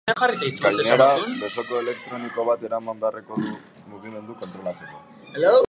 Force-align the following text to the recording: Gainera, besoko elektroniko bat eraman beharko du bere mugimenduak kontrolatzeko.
Gainera, 0.61 1.07
besoko 1.41 1.77
elektroniko 1.81 2.45
bat 2.51 2.63
eraman 2.71 3.03
beharko 3.05 3.37
du 3.43 3.51
bere 3.51 3.93
mugimenduak 3.93 4.43
kontrolatzeko. 4.47 5.07